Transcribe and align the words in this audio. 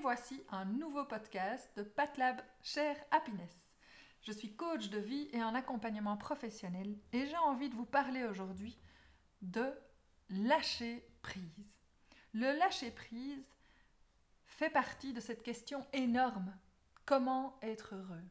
voici 0.00 0.42
un 0.50 0.64
nouveau 0.64 1.04
podcast 1.04 1.70
de 1.76 1.82
PatLab 1.82 2.40
Share 2.62 2.96
Happiness. 3.10 3.76
Je 4.22 4.32
suis 4.32 4.56
coach 4.56 4.88
de 4.88 4.98
vie 4.98 5.28
et 5.32 5.42
en 5.42 5.54
accompagnement 5.54 6.16
professionnel 6.16 6.96
et 7.12 7.26
j'ai 7.26 7.36
envie 7.36 7.68
de 7.68 7.74
vous 7.74 7.84
parler 7.84 8.24
aujourd'hui 8.24 8.78
de 9.42 9.70
lâcher 10.30 11.06
prise. 11.20 11.78
Le 12.32 12.56
lâcher 12.58 12.90
prise 12.90 13.44
fait 14.46 14.70
partie 14.70 15.12
de 15.12 15.20
cette 15.20 15.42
question 15.42 15.86
énorme 15.92 16.56
comment 17.04 17.58
être 17.60 17.94
heureux? 17.94 18.24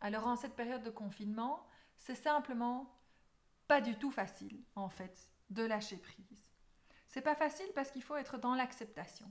Alors 0.00 0.28
en 0.28 0.36
cette 0.36 0.54
période 0.54 0.84
de 0.84 0.90
confinement, 0.90 1.66
c'est 1.96 2.14
simplement 2.14 3.00
pas 3.66 3.80
du 3.80 3.96
tout 3.96 4.12
facile 4.12 4.62
en 4.76 4.88
fait 4.88 5.28
de 5.50 5.64
lâcher 5.64 5.96
prise. 5.96 6.46
C'est 7.08 7.20
pas 7.20 7.34
facile 7.34 7.70
parce 7.74 7.90
qu'il 7.90 8.02
faut 8.04 8.16
être 8.16 8.38
dans 8.38 8.54
l'acceptation. 8.54 9.28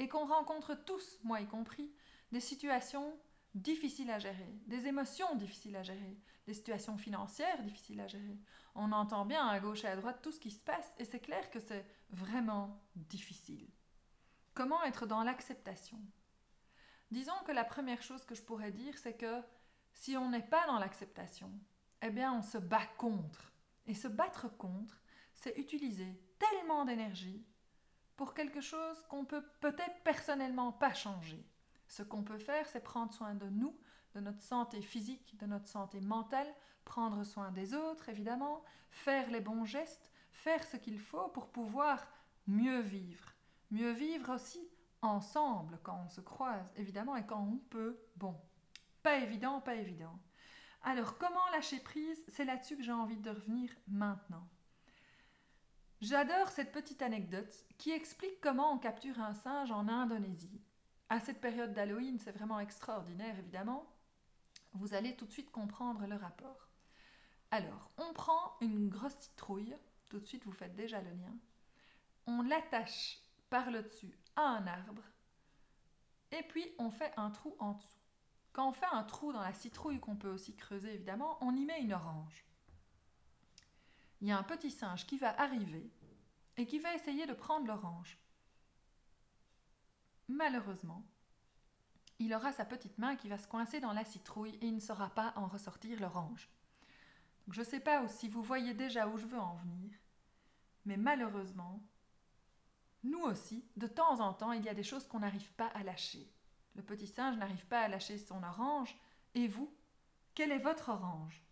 Et 0.00 0.08
qu'on 0.08 0.24
rencontre 0.24 0.74
tous, 0.74 1.20
moi 1.24 1.42
y 1.42 1.46
compris, 1.46 1.92
des 2.32 2.40
situations 2.40 3.20
difficiles 3.54 4.10
à 4.10 4.18
gérer, 4.18 4.58
des 4.66 4.86
émotions 4.86 5.34
difficiles 5.34 5.76
à 5.76 5.82
gérer, 5.82 6.16
des 6.46 6.54
situations 6.54 6.96
financières 6.96 7.62
difficiles 7.62 8.00
à 8.00 8.06
gérer. 8.06 8.38
On 8.74 8.92
entend 8.92 9.26
bien 9.26 9.46
à 9.46 9.60
gauche 9.60 9.84
et 9.84 9.88
à 9.88 9.96
droite 9.96 10.20
tout 10.22 10.32
ce 10.32 10.40
qui 10.40 10.52
se 10.52 10.60
passe 10.60 10.94
et 10.98 11.04
c'est 11.04 11.20
clair 11.20 11.50
que 11.50 11.60
c'est 11.60 11.84
vraiment 12.08 12.82
difficile. 12.96 13.68
Comment 14.54 14.82
être 14.84 15.04
dans 15.04 15.22
l'acceptation? 15.22 16.00
Disons 17.10 17.38
que 17.44 17.52
la 17.52 17.64
première 17.64 18.02
chose 18.02 18.24
que 18.24 18.34
je 18.34 18.42
pourrais 18.42 18.72
dire, 18.72 18.96
c'est 18.96 19.18
que 19.18 19.42
si 19.92 20.16
on 20.16 20.30
n'est 20.30 20.48
pas 20.48 20.66
dans 20.66 20.78
l'acceptation, 20.78 21.52
eh 22.00 22.08
bien 22.08 22.32
on 22.32 22.42
se 22.42 22.56
bat 22.56 22.86
contre. 22.96 23.52
Et 23.86 23.94
se 23.94 24.08
battre 24.08 24.48
contre, 24.56 25.02
c'est 25.34 25.58
utiliser 25.58 26.22
tellement 26.38 26.86
d'énergie 26.86 27.44
pour 28.20 28.34
quelque 28.34 28.60
chose 28.60 29.02
qu'on 29.08 29.24
peut 29.24 29.42
peut-être 29.62 30.02
personnellement 30.04 30.72
pas 30.72 30.92
changer. 30.92 31.42
Ce 31.88 32.02
qu'on 32.02 32.22
peut 32.22 32.36
faire, 32.36 32.68
c'est 32.68 32.84
prendre 32.84 33.14
soin 33.14 33.34
de 33.34 33.48
nous, 33.48 33.74
de 34.14 34.20
notre 34.20 34.42
santé 34.42 34.82
physique, 34.82 35.38
de 35.38 35.46
notre 35.46 35.68
santé 35.68 36.02
mentale, 36.02 36.54
prendre 36.84 37.24
soin 37.24 37.50
des 37.50 37.72
autres, 37.72 38.10
évidemment, 38.10 38.62
faire 38.90 39.30
les 39.30 39.40
bons 39.40 39.64
gestes, 39.64 40.12
faire 40.32 40.62
ce 40.64 40.76
qu'il 40.76 40.98
faut 40.98 41.28
pour 41.28 41.50
pouvoir 41.50 42.06
mieux 42.46 42.80
vivre. 42.80 43.32
Mieux 43.70 43.92
vivre 43.92 44.34
aussi 44.34 44.68
ensemble 45.00 45.80
quand 45.82 46.02
on 46.04 46.10
se 46.10 46.20
croise, 46.20 46.70
évidemment, 46.76 47.16
et 47.16 47.24
quand 47.24 47.40
on 47.40 47.56
peut. 47.70 47.98
Bon, 48.16 48.38
pas 49.02 49.16
évident, 49.16 49.62
pas 49.62 49.76
évident. 49.76 50.20
Alors, 50.82 51.16
comment 51.16 51.48
lâcher 51.52 51.80
prise? 51.80 52.22
C'est 52.28 52.44
là-dessus 52.44 52.76
que 52.76 52.82
j'ai 52.82 52.92
envie 52.92 53.16
de 53.16 53.30
revenir 53.30 53.70
maintenant. 53.88 54.46
J'adore 56.00 56.48
cette 56.48 56.72
petite 56.72 57.02
anecdote 57.02 57.66
qui 57.76 57.90
explique 57.90 58.40
comment 58.40 58.72
on 58.72 58.78
capture 58.78 59.20
un 59.20 59.34
singe 59.34 59.70
en 59.70 59.86
Indonésie. 59.86 60.62
À 61.10 61.20
cette 61.20 61.42
période 61.42 61.74
d'Halloween, 61.74 62.18
c'est 62.18 62.32
vraiment 62.32 62.58
extraordinaire 62.58 63.38
évidemment. 63.38 63.84
Vous 64.72 64.94
allez 64.94 65.14
tout 65.14 65.26
de 65.26 65.32
suite 65.32 65.50
comprendre 65.50 66.06
le 66.06 66.16
rapport. 66.16 66.70
Alors, 67.50 67.90
on 67.98 68.14
prend 68.14 68.56
une 68.62 68.88
grosse 68.88 69.12
citrouille, 69.12 69.76
tout 70.08 70.20
de 70.20 70.24
suite 70.24 70.44
vous 70.46 70.52
faites 70.52 70.74
déjà 70.74 71.02
le 71.02 71.10
lien. 71.10 71.34
On 72.26 72.40
l'attache 72.40 73.18
par 73.50 73.70
le 73.70 73.82
dessus 73.82 74.16
à 74.36 74.42
un 74.42 74.66
arbre 74.66 75.04
et 76.32 76.42
puis 76.44 76.64
on 76.78 76.90
fait 76.90 77.12
un 77.18 77.30
trou 77.30 77.54
en 77.58 77.72
dessous. 77.72 78.00
Quand 78.54 78.70
on 78.70 78.72
fait 78.72 78.86
un 78.90 79.02
trou 79.02 79.34
dans 79.34 79.42
la 79.42 79.52
citrouille 79.52 80.00
qu'on 80.00 80.16
peut 80.16 80.30
aussi 80.30 80.56
creuser 80.56 80.94
évidemment, 80.94 81.36
on 81.42 81.54
y 81.54 81.66
met 81.66 81.82
une 81.82 81.92
orange 81.92 82.46
il 84.20 84.28
y 84.28 84.32
a 84.32 84.38
un 84.38 84.42
petit 84.42 84.70
singe 84.70 85.06
qui 85.06 85.18
va 85.18 85.38
arriver 85.40 85.90
et 86.56 86.66
qui 86.66 86.78
va 86.78 86.94
essayer 86.94 87.26
de 87.26 87.32
prendre 87.32 87.66
l'orange. 87.66 88.18
Malheureusement, 90.28 91.04
il 92.18 92.34
aura 92.34 92.52
sa 92.52 92.64
petite 92.64 92.98
main 92.98 93.16
qui 93.16 93.28
va 93.28 93.38
se 93.38 93.48
coincer 93.48 93.80
dans 93.80 93.92
la 93.92 94.04
citrouille 94.04 94.58
et 94.60 94.66
il 94.66 94.74
ne 94.74 94.80
saura 94.80 95.10
pas 95.10 95.32
en 95.36 95.46
ressortir 95.46 95.98
l'orange. 96.00 96.50
Je 97.50 97.60
ne 97.60 97.66
sais 97.66 97.80
pas 97.80 98.06
si 98.08 98.28
vous 98.28 98.42
voyez 98.42 98.74
déjà 98.74 99.08
où 99.08 99.16
je 99.16 99.26
veux 99.26 99.40
en 99.40 99.54
venir, 99.54 99.90
mais 100.84 100.96
malheureusement, 100.96 101.82
nous 103.02 103.20
aussi, 103.20 103.64
de 103.76 103.86
temps 103.86 104.20
en 104.20 104.34
temps, 104.34 104.52
il 104.52 104.64
y 104.64 104.68
a 104.68 104.74
des 104.74 104.82
choses 104.82 105.08
qu'on 105.08 105.20
n'arrive 105.20 105.50
pas 105.54 105.68
à 105.68 105.82
lâcher. 105.82 106.30
Le 106.74 106.82
petit 106.82 107.06
singe 107.06 107.36
n'arrive 107.38 107.66
pas 107.66 107.80
à 107.80 107.88
lâcher 107.88 108.18
son 108.18 108.42
orange, 108.42 108.94
et 109.34 109.48
vous, 109.48 109.74
quel 110.34 110.52
est 110.52 110.58
votre 110.58 110.90
orange? 110.90 111.42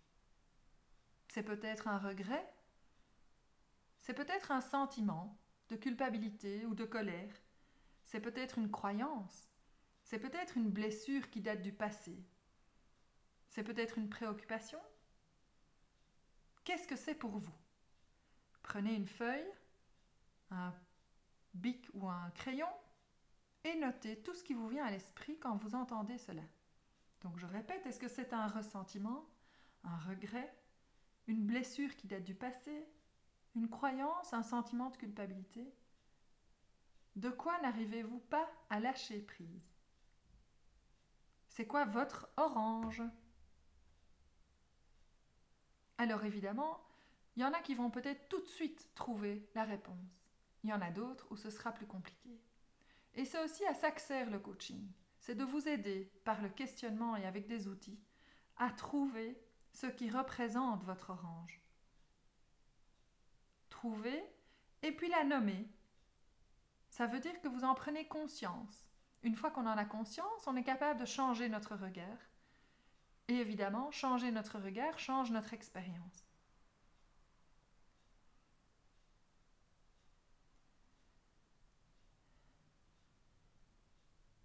C'est 1.29 1.43
peut-être 1.43 1.89
un 1.89 1.99
regret 1.99 2.47
c'est 4.09 4.15
peut-être 4.15 4.53
un 4.53 4.63
sentiment 4.63 5.39
de 5.69 5.77
culpabilité 5.77 6.65
ou 6.65 6.75
de 6.75 6.87
colère. 6.87 7.35
C'est 8.05 8.23
peut-être 8.23 8.57
une 8.57 8.71
croyance. 8.71 9.51
C'est 10.03 10.19
peut-être 10.19 10.57
une 10.57 10.71
blessure 10.71 11.29
qui 11.29 11.43
date 11.43 11.61
du 11.61 11.75
passé. 11.75 12.17
C'est 13.49 13.65
peut-être 13.65 13.99
une 13.99 14.09
préoccupation. 14.09 14.79
Qu'est-ce 16.65 16.89
que 16.89 16.97
c'est 16.97 17.17
pour 17.17 17.37
vous? 17.37 17.53
Prenez 18.63 18.95
une 18.95 19.07
feuille, 19.07 19.53
un 20.53 20.73
bic 21.53 21.87
ou 21.93 22.09
un 22.09 22.31
crayon 22.31 22.73
et 23.63 23.77
notez 23.77 24.23
tout 24.23 24.33
ce 24.33 24.43
qui 24.43 24.55
vous 24.55 24.69
vient 24.69 24.87
à 24.87 24.91
l'esprit 24.91 25.39
quand 25.39 25.57
vous 25.57 25.75
entendez 25.75 26.17
cela. 26.17 26.45
Donc 27.21 27.39
je 27.39 27.45
répète, 27.45 27.85
est-ce 27.85 28.01
que 28.01 28.09
c'est 28.09 28.33
un 28.33 28.49
ressentiment, 28.49 29.29
un 29.85 29.99
regret, 29.99 30.51
une 31.27 31.45
blessure 31.45 31.95
qui 31.95 32.07
date 32.07 32.25
du 32.25 32.35
passé, 32.35 32.89
une 33.59 33.69
croyance, 33.69 34.33
un 34.33 34.45
sentiment 34.45 34.89
de 34.91 34.97
culpabilité 34.97 35.75
De 37.17 37.29
quoi 37.29 37.61
n'arrivez-vous 37.61 38.21
pas 38.21 38.49
à 38.71 38.79
lâcher 38.79 39.21
prise? 39.21 39.77
C'est 41.49 41.67
quoi 41.67 41.85
votre 41.85 42.29
orange? 42.37 43.03
Alors 45.99 46.25
évidemment, 46.25 46.81
il 47.35 47.43
y 47.43 47.45
en 47.45 47.53
a 47.53 47.61
qui 47.61 47.75
vont 47.75 47.91
peut-être 47.91 48.29
tout 48.29 48.41
de 48.41 48.47
suite 48.47 48.91
trouver 48.95 49.51
la 49.57 49.65
réponse. 49.65 50.29
Il 50.63 50.71
y 50.71 50.73
en 50.73 50.81
a 50.81 50.93
d'autres 50.93 51.27
où 51.31 51.37
ce 51.37 51.51
sera 51.51 51.73
plus 51.73 51.87
compliqué. 51.87 52.41
Et 53.15 53.25
c'est 53.25 53.43
aussi 53.43 53.65
à 53.67 53.75
ça 53.75 53.91
que 53.91 54.01
sert 54.01 54.31
le 54.31 54.39
coaching. 54.39 54.89
C'est 55.19 55.35
de 55.35 55.45
vous 55.45 55.67
aider 55.67 56.13
par 56.25 56.41
le 56.41 56.49
questionnement 56.49 57.17
et 57.17 57.27
avec 57.27 57.49
des 57.49 57.67
outils 57.67 57.99
à 58.57 58.71
trouver 58.71 59.37
ce 59.73 59.89
qui 59.89 60.11
représente 60.11 60.85
votre 60.85 61.11
orange 61.11 61.61
et 64.83 64.93
puis 64.93 65.09
la 65.09 65.25
nommer. 65.25 65.69
Ça 66.91 67.07
veut 67.07 67.21
dire 67.21 67.41
que 67.41 67.49
vous 67.49 67.65
en 67.65 67.75
prenez 67.75 68.07
conscience. 68.07 68.91
Une 69.23 69.37
fois 69.37 69.51
qu'on 69.51 69.67
en 69.67 69.77
a 69.77 69.85
conscience, 69.85 70.47
on 70.47 70.57
est 70.57 70.65
capable 70.65 71.01
de 71.01 71.07
changer 71.07 71.49
notre 71.49 71.75
regard. 71.75 72.19
Et 73.29 73.35
évidemment, 73.35 73.91
changer 73.91 74.31
notre 74.31 74.59
regard 74.59 74.99
change 74.99 75.31
notre 75.31 75.53
expérience. 75.53 76.25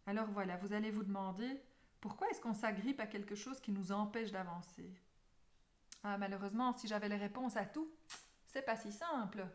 Alors 0.05 0.27
voilà, 0.31 0.57
vous 0.57 0.73
allez 0.73 0.91
vous 0.91 1.03
demander 1.03 1.61
pourquoi 2.01 2.29
est-ce 2.29 2.41
qu'on 2.41 2.53
s'agrippe 2.53 2.99
à 2.99 3.07
quelque 3.07 3.35
chose 3.35 3.61
qui 3.61 3.71
nous 3.71 3.93
empêche 3.93 4.31
d'avancer? 4.31 4.93
Ah, 6.03 6.17
malheureusement, 6.17 6.73
si 6.73 6.87
j'avais 6.87 7.07
les 7.07 7.15
réponses 7.15 7.55
à 7.55 7.65
tout, 7.65 7.89
c'est 8.53 8.61
pas 8.61 8.77
si 8.77 8.91
simple. 8.91 9.47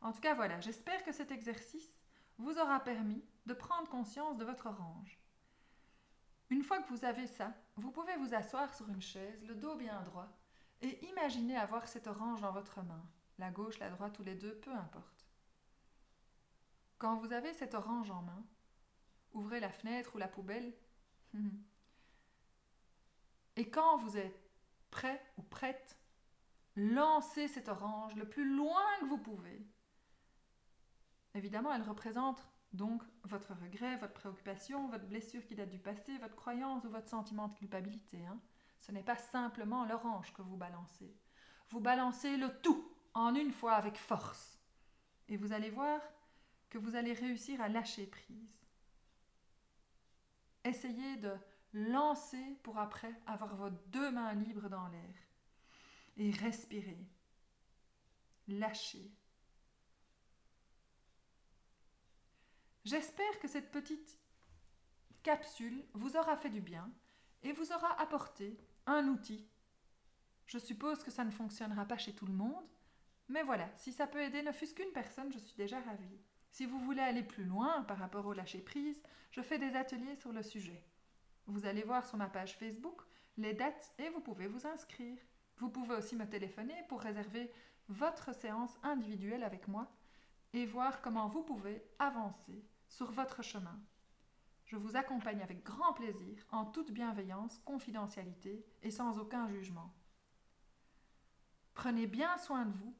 En 0.00 0.12
tout 0.12 0.20
cas, 0.20 0.32
voilà, 0.32 0.60
j'espère 0.60 1.04
que 1.04 1.12
cet 1.12 1.30
exercice 1.30 2.02
vous 2.38 2.58
aura 2.58 2.80
permis 2.80 3.22
de 3.44 3.52
prendre 3.52 3.86
conscience 3.90 4.38
de 4.38 4.46
votre 4.46 4.66
orange. 4.66 5.20
Une 6.48 6.62
fois 6.62 6.80
que 6.80 6.88
vous 6.88 7.04
avez 7.04 7.26
ça, 7.26 7.52
vous 7.76 7.90
pouvez 7.90 8.16
vous 8.16 8.32
asseoir 8.32 8.72
sur 8.74 8.88
une 8.88 9.02
chaise, 9.02 9.44
le 9.44 9.54
dos 9.54 9.76
bien 9.76 10.00
droit, 10.04 10.28
et 10.80 11.04
imaginer 11.06 11.58
avoir 11.58 11.86
cette 11.86 12.06
orange 12.06 12.40
dans 12.40 12.52
votre 12.52 12.82
main, 12.82 13.04
la 13.36 13.50
gauche, 13.50 13.78
la 13.78 13.90
droite 13.90 14.18
ou 14.18 14.22
les 14.22 14.36
deux, 14.36 14.54
peu 14.54 14.72
importe. 14.72 15.26
Quand 16.96 17.16
vous 17.16 17.34
avez 17.34 17.52
cette 17.52 17.74
orange 17.74 18.10
en 18.10 18.22
main, 18.22 18.42
ouvrez 19.32 19.60
la 19.60 19.70
fenêtre 19.70 20.14
ou 20.14 20.18
la 20.18 20.28
poubelle, 20.28 20.74
et 23.56 23.68
quand 23.68 23.98
vous 23.98 24.16
êtes 24.16 24.50
prêt 24.90 25.22
ou 25.36 25.42
prête 25.42 25.97
Lancez 26.78 27.48
cette 27.48 27.68
orange 27.68 28.14
le 28.14 28.28
plus 28.28 28.54
loin 28.54 28.84
que 29.00 29.06
vous 29.06 29.18
pouvez. 29.18 29.66
Évidemment, 31.34 31.74
elle 31.74 31.82
représente 31.82 32.46
donc 32.72 33.02
votre 33.24 33.52
regret, 33.52 33.96
votre 33.96 34.12
préoccupation, 34.12 34.86
votre 34.86 35.06
blessure 35.06 35.44
qui 35.44 35.56
date 35.56 35.70
du 35.70 35.80
passé, 35.80 36.16
votre 36.18 36.36
croyance 36.36 36.84
ou 36.84 36.90
votre 36.90 37.08
sentiment 37.08 37.48
de 37.48 37.56
culpabilité. 37.56 38.24
Hein. 38.24 38.40
Ce 38.78 38.92
n'est 38.92 39.02
pas 39.02 39.16
simplement 39.16 39.86
l'orange 39.86 40.32
que 40.32 40.42
vous 40.42 40.56
balancez. 40.56 41.12
Vous 41.70 41.80
balancez 41.80 42.36
le 42.36 42.48
tout 42.60 42.88
en 43.12 43.34
une 43.34 43.50
fois 43.50 43.74
avec 43.74 43.96
force. 43.98 44.60
Et 45.28 45.36
vous 45.36 45.52
allez 45.52 45.70
voir 45.70 46.00
que 46.70 46.78
vous 46.78 46.94
allez 46.94 47.12
réussir 47.12 47.60
à 47.60 47.68
lâcher 47.68 48.06
prise. 48.06 48.68
Essayez 50.62 51.16
de 51.16 51.34
lancer 51.72 52.56
pour 52.62 52.78
après 52.78 53.20
avoir 53.26 53.56
vos 53.56 53.70
deux 53.88 54.12
mains 54.12 54.34
libres 54.34 54.68
dans 54.68 54.86
l'air 54.86 55.27
et 56.18 56.30
respirez. 56.30 57.06
Lâchez. 58.48 59.10
J'espère 62.84 63.38
que 63.40 63.48
cette 63.48 63.70
petite 63.70 64.18
capsule 65.22 65.84
vous 65.92 66.16
aura 66.16 66.36
fait 66.36 66.50
du 66.50 66.60
bien 66.60 66.90
et 67.42 67.52
vous 67.52 67.72
aura 67.72 68.00
apporté 68.00 68.58
un 68.86 69.06
outil. 69.08 69.48
Je 70.46 70.58
suppose 70.58 71.02
que 71.02 71.10
ça 71.10 71.24
ne 71.24 71.30
fonctionnera 71.30 71.84
pas 71.84 71.98
chez 71.98 72.14
tout 72.14 72.26
le 72.26 72.32
monde, 72.32 72.66
mais 73.28 73.42
voilà, 73.42 73.70
si 73.76 73.92
ça 73.92 74.06
peut 74.06 74.22
aider 74.22 74.42
ne 74.42 74.52
fût-ce 74.52 74.74
qu'une 74.74 74.92
personne, 74.92 75.30
je 75.32 75.38
suis 75.38 75.54
déjà 75.56 75.80
ravie. 75.80 76.18
Si 76.50 76.64
vous 76.64 76.80
voulez 76.80 77.02
aller 77.02 77.22
plus 77.22 77.44
loin 77.44 77.82
par 77.82 77.98
rapport 77.98 78.24
au 78.24 78.32
lâcher-prise, 78.32 79.02
je 79.30 79.42
fais 79.42 79.58
des 79.58 79.76
ateliers 79.76 80.16
sur 80.16 80.32
le 80.32 80.42
sujet. 80.42 80.82
Vous 81.46 81.66
allez 81.66 81.82
voir 81.82 82.06
sur 82.06 82.16
ma 82.16 82.28
page 82.28 82.56
Facebook 82.56 83.02
les 83.36 83.52
dates 83.52 83.92
et 83.98 84.08
vous 84.08 84.20
pouvez 84.20 84.46
vous 84.46 84.66
inscrire. 84.66 85.18
Vous 85.58 85.68
pouvez 85.68 85.96
aussi 85.96 86.16
me 86.16 86.28
téléphoner 86.28 86.82
pour 86.88 87.00
réserver 87.00 87.50
votre 87.88 88.34
séance 88.34 88.76
individuelle 88.82 89.42
avec 89.42 89.68
moi 89.68 89.90
et 90.52 90.66
voir 90.66 91.00
comment 91.00 91.28
vous 91.28 91.42
pouvez 91.42 91.84
avancer 91.98 92.64
sur 92.88 93.10
votre 93.10 93.42
chemin. 93.42 93.78
Je 94.64 94.76
vous 94.76 94.96
accompagne 94.96 95.42
avec 95.42 95.64
grand 95.64 95.94
plaisir, 95.94 96.46
en 96.50 96.66
toute 96.66 96.92
bienveillance, 96.92 97.58
confidentialité 97.64 98.64
et 98.82 98.90
sans 98.90 99.18
aucun 99.18 99.48
jugement. 99.48 99.94
Prenez 101.74 102.06
bien 102.06 102.36
soin 102.38 102.66
de 102.66 102.76
vous 102.76 102.94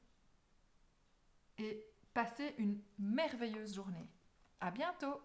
et 1.58 1.84
passez 2.14 2.55
une 2.58 2.81
merveilleuse 2.99 3.75
journée. 3.75 4.08
À 4.60 4.70
bientôt! 4.70 5.20